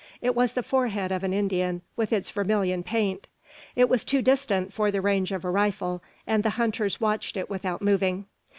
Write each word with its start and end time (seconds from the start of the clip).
It 0.19 0.33
was 0.35 0.53
the 0.53 0.63
forehead 0.63 1.11
of 1.11 1.23
an 1.23 1.31
Indian 1.31 1.83
with 1.95 2.11
its 2.11 2.31
vermilion 2.31 2.81
paint. 2.81 3.27
It 3.75 3.87
was 3.87 4.03
too 4.03 4.23
distant 4.23 4.73
for 4.73 4.89
the 4.89 4.99
range 4.99 5.31
of 5.31 5.45
a 5.45 5.51
rifle, 5.51 6.01
and 6.25 6.41
the 6.41 6.49
hunters 6.57 6.99
watched 6.99 7.37
it 7.37 7.51
without 7.51 7.83
moving. 7.83 8.25